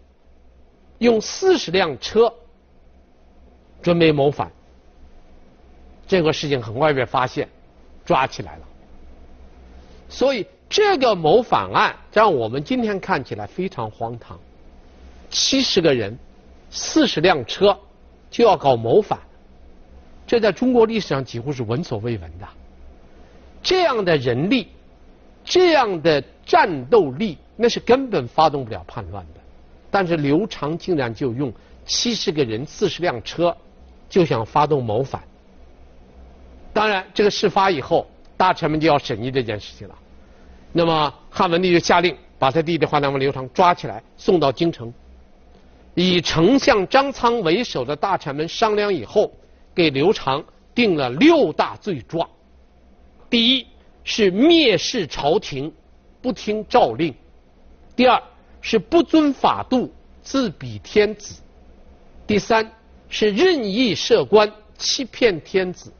[0.98, 2.32] 用四十辆车
[3.82, 4.50] 准备谋反。
[6.06, 7.48] 这个事情很快被发现，
[8.04, 8.62] 抓起来了。
[10.08, 14.38] 所以这个谋反案让我们今天看起来非常荒唐。
[15.30, 16.18] 七十个人，
[16.70, 17.78] 四十辆车，
[18.30, 19.18] 就要搞谋反，
[20.26, 22.46] 这在中国历史上几乎是闻所未闻的。
[23.62, 24.68] 这样的人力，
[25.44, 29.40] 这样的战斗力，那是根本发动不了叛乱的。
[29.90, 31.52] 但是刘长竟然就用
[31.86, 33.56] 七十个人、四十辆车，
[34.08, 35.22] 就想发动谋反。
[36.72, 38.06] 当然，这个事发以后，
[38.36, 39.94] 大臣们就要审议这件事情了。
[40.72, 44.92] 那么汉文帝就下令把他弟弟淮南王刘长抓起来，送到京城。
[45.94, 49.30] 以丞相张苍为首的大臣们商量以后，
[49.74, 50.42] 给刘长
[50.74, 52.26] 定了六大罪状。
[53.28, 53.66] 第一
[54.02, 55.70] 是蔑视朝廷，
[56.22, 57.12] 不听诏令；
[57.94, 58.22] 第二
[58.62, 61.42] 是不遵法度，自比天子；
[62.26, 62.72] 第三
[63.10, 65.92] 是任意设官，欺骗天子。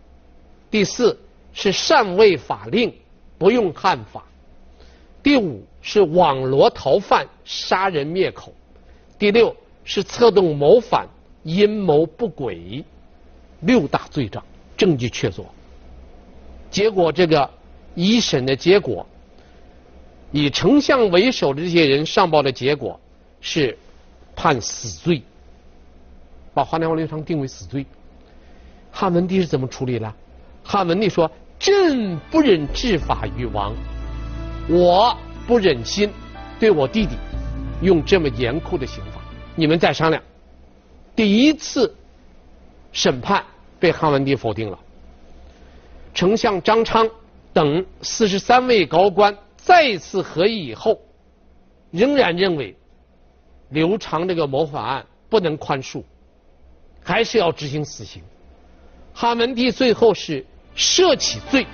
[0.72, 1.16] 第四
[1.52, 2.90] 是擅违法令，
[3.36, 4.22] 不用汉法；
[5.22, 8.50] 第五是网罗逃犯，杀人灭口；
[9.18, 9.54] 第六
[9.84, 11.06] 是策动谋反，
[11.42, 12.82] 阴谋不轨。
[13.60, 14.42] 六大罪状，
[14.74, 15.44] 证据确凿。
[16.70, 17.48] 结果这个
[17.94, 19.06] 一审的结果，
[20.32, 22.98] 以丞相为首的这些人上报的结果
[23.42, 23.76] 是
[24.34, 25.22] 判死罪，
[26.54, 27.84] 把淮南王刘长定为死罪。
[28.90, 30.12] 汉文帝是怎么处理的？
[30.64, 33.74] 汉文帝说：“朕不忍治法于王，
[34.68, 36.10] 我不忍心
[36.58, 37.16] 对我弟弟
[37.82, 39.20] 用这么严酷的刑法。
[39.54, 40.22] 你们再商量。”
[41.14, 41.94] 第一次
[42.92, 43.44] 审判
[43.78, 44.78] 被汉文帝否定了。
[46.14, 47.08] 丞相张昌
[47.52, 50.98] 等四十三位高官再次合议以后，
[51.90, 52.74] 仍然认为
[53.70, 56.02] 刘长这个谋反案不能宽恕，
[57.02, 58.22] 还是要执行死刑。
[59.12, 60.46] 汉文帝最后是。
[60.76, 61.66] 赦其罪，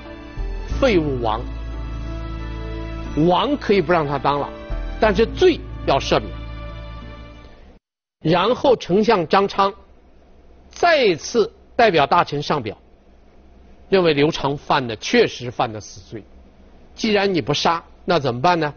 [0.80, 1.40] 废物王。
[3.26, 4.48] 王可以不让他当了，
[5.00, 6.30] 但是罪要赦免。
[8.20, 9.72] 然后丞相张昌
[10.68, 12.76] 再次代表大臣上表，
[13.88, 16.22] 认为刘长犯的确实犯的死罪。
[16.94, 18.74] 既然你不杀，那怎么办呢？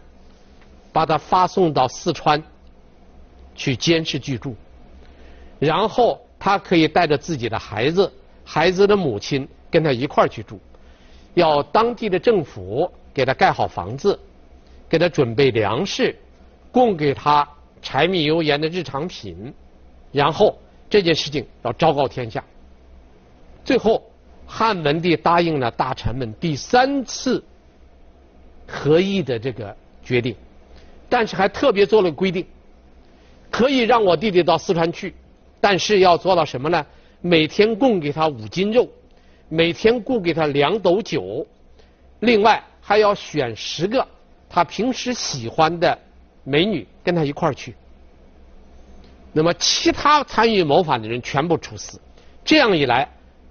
[0.94, 2.44] 把他发送到四川
[3.56, 4.56] 去监视居住，
[5.58, 8.12] 然后他可以带着自己的孩子、
[8.44, 9.48] 孩子的母亲。
[9.72, 10.60] 跟他一块儿去住，
[11.34, 14.20] 要当地的政府给他盖好房子，
[14.90, 16.14] 给他准备粮食，
[16.72, 17.48] 供给他
[17.82, 19.54] 柴米油盐的日常品，
[20.12, 22.44] 然后这件事情要昭告天下。
[23.64, 24.04] 最后，
[24.46, 27.42] 汉文帝答应了大臣们第三次
[28.68, 30.36] 合议的这个决定，
[31.08, 32.46] 但是还特别做了规定，
[33.50, 35.14] 可以让我弟弟到四川去，
[35.62, 36.86] 但是要做到什么呢？
[37.22, 38.90] 每天供给他五斤肉。
[39.54, 41.46] 每天雇给他两斗酒，
[42.22, 44.08] 另外还要选十个
[44.50, 46.00] 他平时喜欢的
[46.46, 47.76] 美女跟他一块儿去。
[49.34, 52.00] 那么其他参与谋反的人全部处死，
[52.46, 53.06] 这样一来，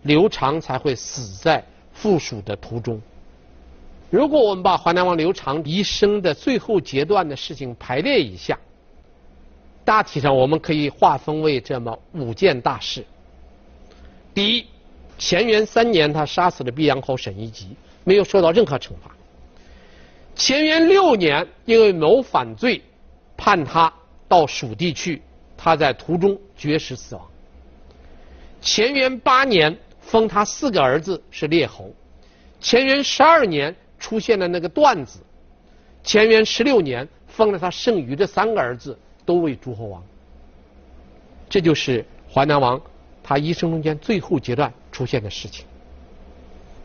[0.04, 2.98] 刘长才会死在附属的途中。
[4.08, 8.58] 如果我们把淮南王刘长一生的最后阶段的事情排列一下，
[9.84, 13.04] 大体上我们可以划分为这么五件大事。
[14.32, 14.64] 第一。
[15.22, 19.14] 乾元三年，他杀死了毕阳侯沈一吉，没有受到任何惩罚。
[20.34, 22.80] 乾元六年，因为谋反罪，
[23.36, 23.92] 判他
[24.26, 25.20] 到蜀地去，
[25.58, 27.26] 他在途中绝食死亡。
[28.62, 31.92] 乾元八年，封他四个儿子是列侯。
[32.62, 35.20] 乾元十二年，出现了那个段子。
[36.02, 40.02] 乾元十六年，封了他剩余的三个儿子都为诸侯王。
[41.50, 42.02] 这就是
[42.32, 42.80] 淮南王。
[43.22, 45.64] 他一生中间最后阶段出现的事情，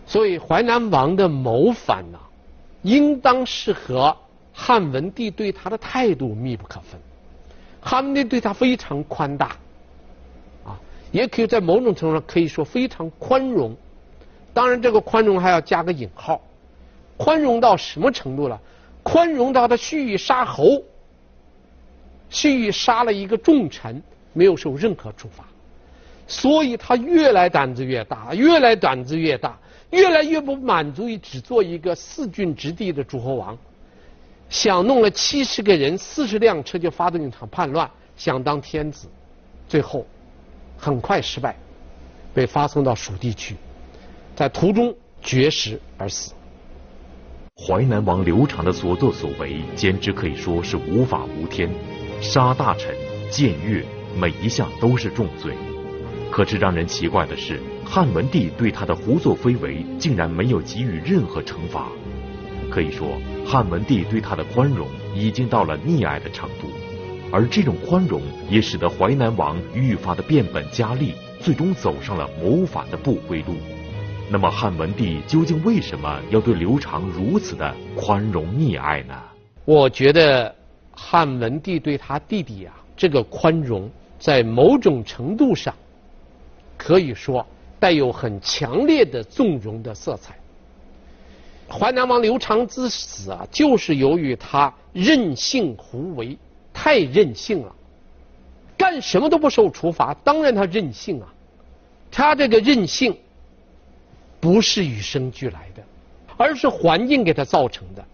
[0.08, 2.19] 所以淮南王的谋反呢，
[2.82, 4.15] 应当是和
[4.54, 6.97] 汉文帝对他的态度密不可分。
[7.82, 9.47] 汉文帝对他非常宽大，
[10.63, 10.80] 啊，
[11.12, 13.75] 也可以在某种程度上可以说非常宽容。
[14.54, 16.41] 当然，这个宽容还要加个引号，
[17.17, 18.58] 宽容到什么程度了？
[19.04, 20.82] 宽容到他蓄意杀侯，
[22.30, 24.01] 蓄意杀了一个重臣，
[24.32, 25.43] 没有受任何处罚。
[26.28, 29.58] 所以他越来胆子越大，越来胆子越大，
[29.92, 33.58] 越来越不满足于只做一个四郡直地的诸侯王，
[34.50, 39.08] 想弄了七十个人、四十辆车就发动一场叛乱，想当天子，
[39.68, 40.06] 最后
[40.78, 41.56] 很快失败，
[42.34, 43.56] 被发送到蜀地去，
[44.36, 46.34] 在途中绝食而死。
[47.56, 51.70] 淮南王刘长的所作所为，简直可以说是无法无天，
[52.20, 52.94] 杀大臣、
[53.32, 53.86] 僭越，
[54.20, 55.54] 每一项都是重罪。
[56.36, 61.88] 可是让人奇怪的是，汉文帝对他的胡作非为竟然没有给予任何惩罚。
[62.69, 63.08] 可以说，
[63.45, 66.67] 汉文帝对他的宽容已经到了溺爱的程度，
[67.32, 73.56] 而这种宽容也使得淮南王愈发的变本加厉，最终走上了谋反的不归路。
[74.30, 79.15] 那么汉文帝究竟为什么要对刘长如此的宽容溺爱呢？
[79.63, 80.54] 我觉得
[80.91, 85.74] 汉文帝对他弟弟啊，这个宽容在某种程度上
[86.86, 87.43] 可以说
[87.80, 90.36] 带有很强烈的纵容的色彩。
[91.67, 96.38] 淮南王刘长之死啊，就是由于他任性胡为，
[96.71, 97.76] 太任性了，
[98.78, 101.34] 干什么都不受处罚，当然他任性啊，
[102.12, 103.17] 他这个任性。
[104.39, 105.82] 不是与生俱来的，
[106.38, 108.06] 而是环境给他造成的。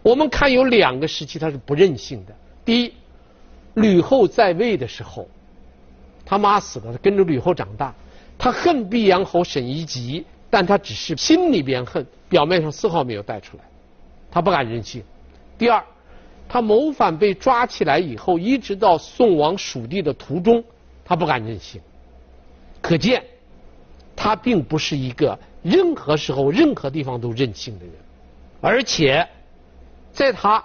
[0.00, 2.32] 我们看有两个时期他是不任性的。
[2.64, 2.92] 第一，
[3.74, 5.26] 吕后在位的时候，
[6.24, 7.92] 他妈死了，他跟着吕后长大，
[8.38, 13.64] 他恨毕阳侯沈一吉，但他只是心里边恨，表面上丝毫没有带出来，
[14.30, 15.02] 他不敢任性。
[15.56, 15.84] 第二，
[16.48, 20.62] 他谋反被抓起来以后，一直到送往蜀地的途中，
[21.04, 21.80] 他不敢任性。
[22.80, 23.22] 可见，
[24.16, 25.38] 他并不是一个。
[25.62, 27.94] 任何时候、任何地方都任性的人，
[28.60, 29.24] 而且
[30.12, 30.64] 在他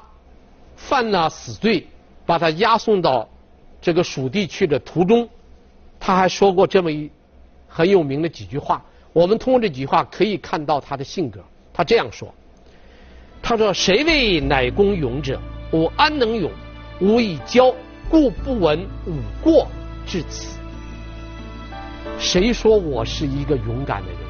[0.76, 1.86] 犯了死罪，
[2.26, 3.30] 把他押送到
[3.80, 5.30] 这个蜀地去的途中，
[6.00, 7.12] 他还说过这么一
[7.78, 8.84] 很有名的几句话。
[9.14, 11.40] 我们通过这几句话可以看到他的性格。
[11.72, 12.34] 他这样说
[13.40, 15.40] ：“他说，谁谓乃公勇者？
[15.70, 16.50] 我安能勇？
[17.02, 17.72] 吾以骄，
[18.10, 19.14] 故不闻吾
[19.44, 19.68] 过
[20.08, 20.58] 至此。
[22.18, 24.26] 谁说我是一个勇敢的人呢？”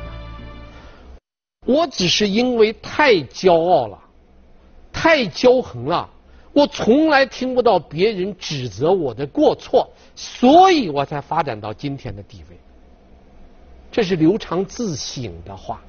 [1.65, 3.97] 我只是因为太骄傲了，
[4.91, 6.09] 太骄横了，
[6.51, 12.57] 我从来听不到别人指责我的过错，所以我才发展到今天的地位。
[13.97, 15.81] 这是刘长自省的话。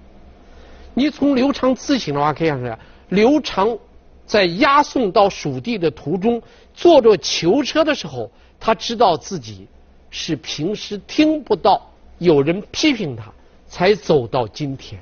[0.94, 2.78] 你从刘长自省的话可以看出来，
[3.10, 3.76] 刘长
[4.24, 6.42] 在押送到蜀地的途中，
[6.72, 9.68] 坐着囚车的时候，他知道自己
[10.08, 13.30] 是平时听不到有人批评他，
[13.68, 14.98] 才走到今天。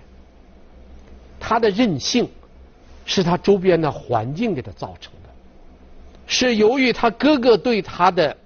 [1.38, 2.28] 他的任性，
[3.04, 5.30] 是他周边的环境给他造成的，
[6.26, 8.36] 是由于他哥哥对他的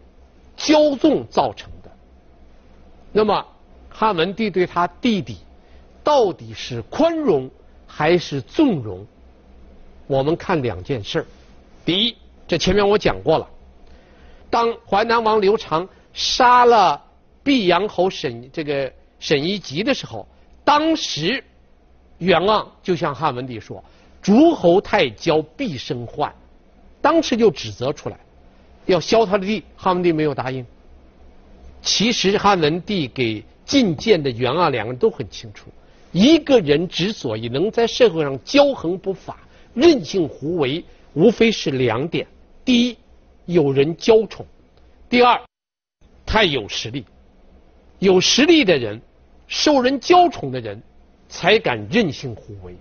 [0.55, 1.90] 骄纵造成的。
[3.11, 3.42] 那么
[4.00, 5.36] 汉文帝对他弟弟
[6.02, 7.50] 到底是宽容
[7.86, 9.06] 还是纵容？
[10.06, 11.26] 我们看两件事。
[11.84, 12.16] 第一，
[12.48, 13.46] 这前面我讲过了，
[14.48, 16.98] 当淮南王刘长杀了
[17.44, 20.26] 毕阳侯沈这个沈一吉的时候，
[20.64, 21.44] 当时。
[22.16, 23.82] 袁盎就向汉文帝说
[24.20, 26.34] ：“诸侯太骄，必生患。”
[27.00, 28.18] 当时就指责出来，
[28.84, 29.62] 要削他的地。
[29.76, 30.64] 汉文帝没有答应。
[31.80, 35.70] 其实汉文帝给进谏的袁盎两个人都很清楚，
[36.11, 39.38] 一个人之所以能在社会上骄横不法、
[39.74, 42.26] 任性胡为，无非是两点：
[42.64, 42.96] 第一，
[43.46, 44.44] 有人娇宠；
[45.09, 45.40] 第二，
[46.26, 47.04] 太有实力。
[48.00, 49.00] 有实力的人，
[49.46, 50.83] 受人娇宠的人。
[51.33, 52.74] 才敢任性胡为。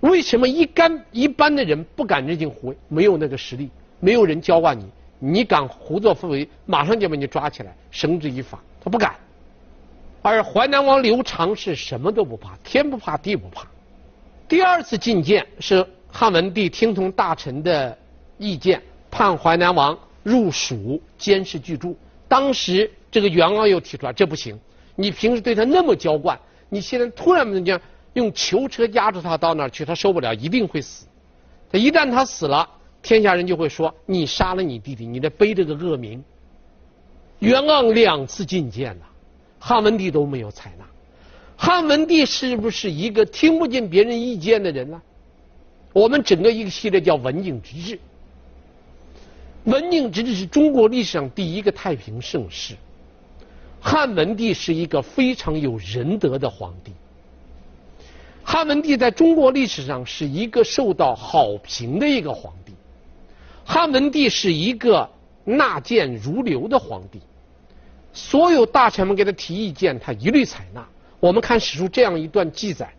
[0.00, 2.76] 为什么一干一般的人不敢任性胡为？
[2.88, 4.84] 没有那个实力，没有人教化你，
[5.20, 8.60] 你敢胡作非为，马上就把你抓起来，绳之以法。
[8.82, 9.14] 他不敢。
[10.28, 13.64] 而淮南王刘长是什么都不怕，天不怕地不怕。
[14.48, 17.96] 第二次进谏是汉文帝听从大臣的
[18.36, 21.96] 意见，判淮南王入蜀监视居住。
[22.26, 24.58] 当时这个袁盎又提出来，这不行，
[24.96, 26.36] 你平时对他那么娇惯。
[26.68, 27.80] 你现在突然之间
[28.14, 31.06] 用囚车押着他到那儿去，他受不了，一定会死。
[31.70, 32.68] 他一旦他死了，
[33.00, 36.22] 天下人就会说你杀了你弟弟，你得背这个恶名。
[37.38, 39.06] 袁盎两次进谏了，
[39.58, 40.84] 汉文帝都没有采纳。
[41.56, 45.00] 汉文帝是不是一个听不进别人意见的人呢？
[45.92, 47.98] 我们整个一个系列叫文景之治。
[49.64, 52.74] 文景之治是中国历史上第一个太平盛世。
[53.80, 56.92] 汉文帝是一个非常有仁德的皇帝。
[58.44, 62.72] 汉文帝在中国历史上是一个受到好评的一个皇帝。
[63.64, 65.08] 汉文帝是一个
[65.44, 67.20] 纳谏如流的皇帝，
[68.16, 70.82] 所有大臣们给他提意见，他一律采纳。
[71.20, 72.90] 我们看史书这样一段记载：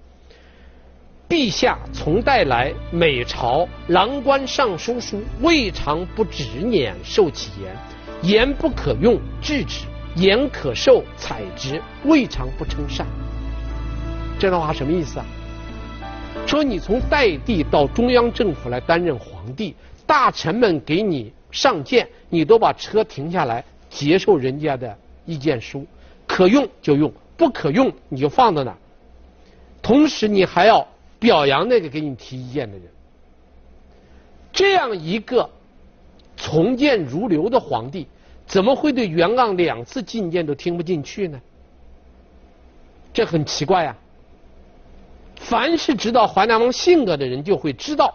[1.27, 7.75] 陛下从代来，每朝郎官尚书书，未尝不执輦受其言。
[8.21, 11.81] 言不可用，制止；言可受，采之。
[12.05, 13.07] 未尝不称善。
[14.37, 15.25] 这段话什么意思啊？
[16.45, 24.95] 说你从代帝到中央政府来担任皇帝，大臣们给你上谏，你都把车停下来接受人家的
[25.27, 25.85] 意见书，
[26.25, 28.77] 可用就用，不可用你就放在那儿。
[29.83, 30.87] 同时，你还要。
[31.19, 32.85] 表扬那个给你提意见的人，
[34.53, 35.49] 这样一个
[36.35, 38.05] 从谏如流的皇帝，
[38.45, 41.41] 怎么会对袁盎两次进谏都听不进去呢？
[43.11, 43.97] 这很奇怪啊！
[45.37, 48.13] 凡是知道淮南王性格的人，就会知道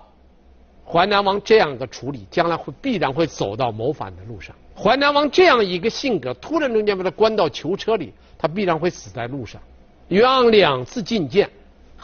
[0.87, 4.55] 淮南王这样的处理，将来会必然会走到谋反的路上。
[4.77, 9.61] 淮南王这样一个性格，突然中间把他关到囚车里，他必然会死在路上。
[10.09, 11.49] 袁盎两次进谏。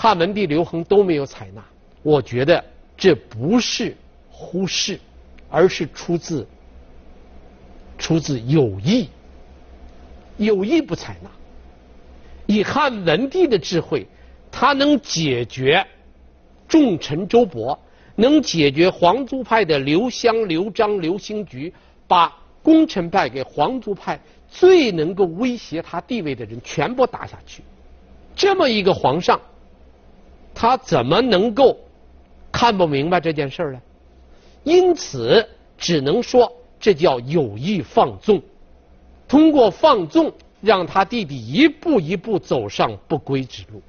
[0.01, 1.65] 汉文帝刘恒都没有采纳，
[2.05, 2.65] 我觉得
[2.97, 3.97] 这不是
[4.31, 5.01] 忽视，
[5.51, 6.47] 而是出自
[7.99, 9.09] 出自有意，
[10.37, 11.29] 有意不采纳。
[12.47, 14.07] 以汉文帝的智慧，
[14.53, 15.85] 他能解决
[16.69, 17.77] 重臣周勃，
[18.15, 21.75] 能解决皇族派的刘襄、刘璋、刘兴菊，
[22.07, 22.33] 把
[22.69, 27.63] 功臣派给皇族派最能够威胁他地位的人全部打下去。
[28.37, 29.41] 这么一个皇上。
[30.55, 31.79] 他怎么能够
[32.51, 33.81] 看不明白这件事呢？
[34.65, 35.49] 因此，
[35.79, 38.43] 只能说这叫有意放纵，
[39.29, 43.81] 通过放纵让他弟弟一步一步走上不归之路。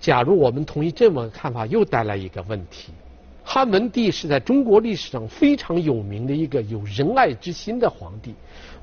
[0.00, 2.92] 假如我们同意这么个看法，又带来一个问题：
[3.44, 8.34] 汉文帝是在中国历史上非常有名的一个有仁爱之心的皇帝，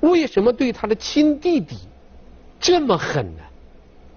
[0.02, 1.76] 为什么对他的亲弟弟
[2.60, 3.44] 这么狠呢？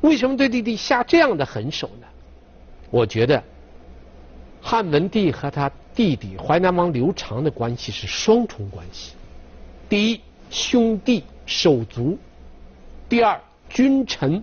[0.01, 2.07] 为什么对弟弟下这样的狠手呢？
[2.91, 3.43] 我觉得
[4.61, 9.13] 汉文帝和他弟弟淮南王刘长的关系是双重关系。
[9.89, 10.21] 第一，
[10.51, 12.17] 兄弟手足；
[13.09, 14.43] 第二，君臣。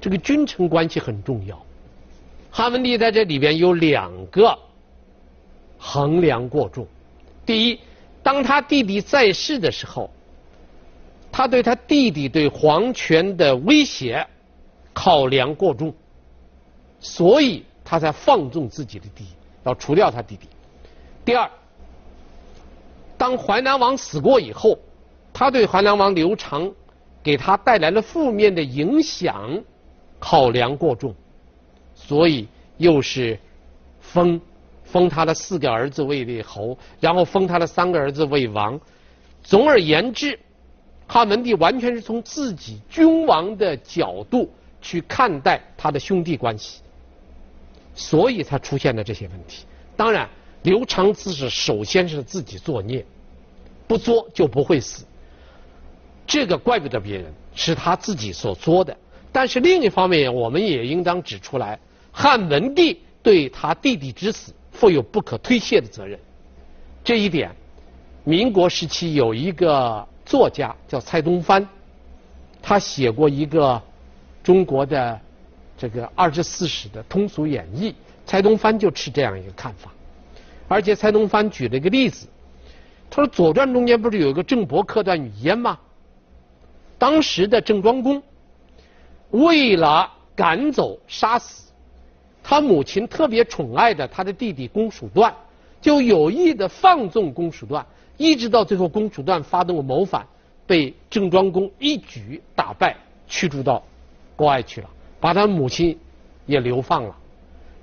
[0.00, 1.64] 这个君臣关系很重要。
[2.50, 4.58] 汉文帝在这里边有两个
[5.86, 6.86] 衡量过重。
[7.44, 7.78] 第一，
[8.22, 10.08] 当他弟弟在世的时候，
[11.30, 14.26] 他对他弟弟对皇权的威胁
[14.94, 15.92] 考量过重。
[17.00, 19.30] 所以他才放纵自己的弟弟，
[19.64, 20.48] 要除掉他弟弟。
[21.22, 21.50] 第二，
[23.18, 24.78] 当淮南王死过以后，
[25.34, 26.72] 他对淮南王刘长
[27.22, 29.62] 给他带来了负面的影响
[30.18, 31.14] 考量过重，
[31.94, 33.38] 所以又是
[34.00, 34.40] 封
[34.84, 38.80] 封他的四个儿子为列侯，然后封他的三个儿子为王。
[39.42, 40.38] 总而言之，
[41.06, 46.80] 汉文帝完全是从自己君王的角度去看待他的兄弟关系。
[47.96, 49.64] 所以才出现了这些问题。
[49.96, 50.28] 当然，
[50.62, 53.06] 刘长自是首先是自己作孽，
[53.86, 55.04] 不作就不会死。
[56.26, 58.96] 这个怪不得别人，是他自己所作的。
[59.30, 61.78] 但是另一方面，我们也应当指出来，
[62.10, 66.20] 汉文帝对他弟弟之死负有不可推卸的责任。
[67.02, 67.50] 这一点，
[68.24, 71.66] 民国时期有一个作家叫蔡东藩，
[72.60, 73.80] 他写过一个
[74.42, 75.18] 中国的。
[75.76, 77.92] 这个二十四史的通俗演绎，
[78.24, 79.92] 蔡东藩就持这样一个看法，
[80.68, 82.28] 而且蔡东藩举了一个例子，
[83.10, 85.76] 他说《左传》中间不是有一个郑伯克段语嫣吗？
[86.96, 88.22] 当时的郑庄公
[89.30, 91.63] 为了赶走杀死
[92.44, 95.34] 他母亲特别宠爱的他的弟弟公叔段，
[95.80, 97.84] 就有意的放纵公叔段，
[98.18, 100.24] 一直到最后公叔段发动了谋反，
[100.66, 102.94] 被郑庄公一举打败，
[103.26, 103.82] 驱逐到
[104.36, 104.90] 国外去了。
[105.18, 105.98] 把他母亲
[106.44, 107.16] 也流放了，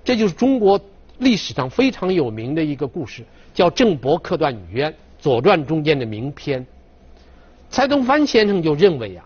[0.04, 0.80] 这就是中国
[1.18, 3.24] 历史上非常有名的一个故事，
[3.56, 6.64] 叫《郑伯克段女冤》，《左传》中间的名篇。
[7.72, 9.26] 蔡东藩先生就认为啊，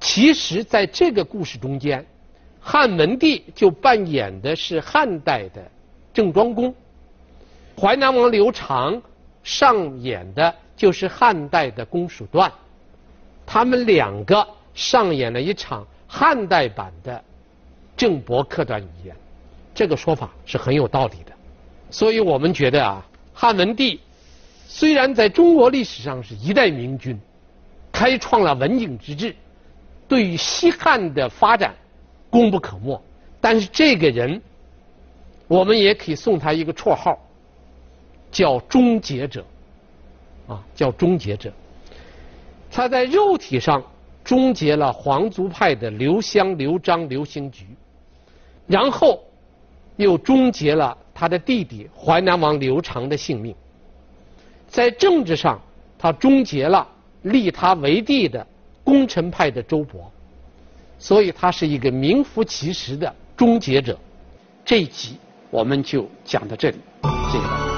[0.00, 2.04] 其实在这个故事中间，
[2.68, 5.62] 汉文帝就扮演的是汉代的
[6.12, 6.74] 郑庄公，
[7.80, 9.00] 淮南王刘长
[9.44, 12.52] 上演的就是汉代的公叔段，
[13.46, 14.44] 他们两个
[14.74, 17.22] 上演了一场汉代版的。
[17.96, 19.16] 郑伯克段语言，
[19.72, 21.32] 这个说法是很有道理的，
[21.88, 24.00] 所以我们觉得啊，汉文帝
[24.66, 27.18] 虽然在中国历史上是一代明君，
[27.92, 29.34] 开创了文景之治，
[30.08, 31.74] 对于西汉的发展
[32.30, 33.00] 功不可没，
[33.40, 34.40] 但是这个人，
[35.48, 37.18] 我们也可以送他一个绰号，
[38.30, 39.44] 叫终结者，
[40.48, 41.52] 啊，叫终结者。
[42.70, 43.82] 他在肉体上
[44.22, 47.66] 终结了皇族派的刘襄、刘璋、刘兴菊。
[48.66, 49.22] 然后，
[49.94, 53.54] 又终结了他的弟弟淮南王刘长的性命。
[54.68, 55.58] 在政治上，
[55.96, 56.86] 他终结了
[57.22, 58.44] 立他为帝的
[58.82, 60.04] 功臣派的周勃，
[61.06, 63.96] 所以他是一个名副其实的终结者。
[64.64, 65.16] 这一集
[65.50, 66.78] 我们就讲到这里，
[67.30, 67.75] 谢谢大家。